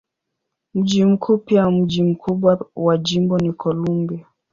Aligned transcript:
Mji 0.73 1.05
mkuu 1.05 1.37
pia 1.37 1.69
mji 1.71 2.03
mkubwa 2.03 2.67
wa 2.75 2.97
jimbo 2.97 3.37
ni 3.37 3.53
Columbia. 3.53 4.25